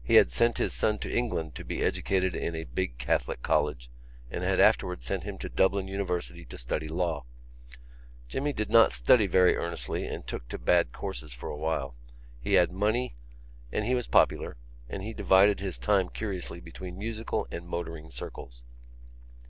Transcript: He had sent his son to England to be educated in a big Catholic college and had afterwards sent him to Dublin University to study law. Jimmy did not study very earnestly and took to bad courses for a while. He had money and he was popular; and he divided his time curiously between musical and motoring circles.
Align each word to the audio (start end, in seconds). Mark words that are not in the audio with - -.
He 0.00 0.14
had 0.14 0.30
sent 0.30 0.58
his 0.58 0.72
son 0.72 1.00
to 1.00 1.12
England 1.12 1.56
to 1.56 1.64
be 1.64 1.82
educated 1.82 2.36
in 2.36 2.54
a 2.54 2.62
big 2.62 2.96
Catholic 2.96 3.42
college 3.42 3.90
and 4.30 4.44
had 4.44 4.60
afterwards 4.60 5.04
sent 5.04 5.24
him 5.24 5.36
to 5.38 5.48
Dublin 5.48 5.88
University 5.88 6.44
to 6.44 6.56
study 6.56 6.86
law. 6.86 7.24
Jimmy 8.28 8.52
did 8.52 8.70
not 8.70 8.92
study 8.92 9.26
very 9.26 9.56
earnestly 9.56 10.06
and 10.06 10.24
took 10.24 10.46
to 10.50 10.58
bad 10.58 10.92
courses 10.92 11.32
for 11.34 11.48
a 11.48 11.56
while. 11.58 11.96
He 12.38 12.52
had 12.52 12.70
money 12.70 13.16
and 13.72 13.84
he 13.84 13.96
was 13.96 14.06
popular; 14.06 14.58
and 14.88 15.02
he 15.02 15.12
divided 15.12 15.58
his 15.58 15.76
time 15.76 16.08
curiously 16.08 16.60
between 16.60 16.96
musical 16.96 17.48
and 17.50 17.66
motoring 17.66 18.10
circles. 18.10 18.62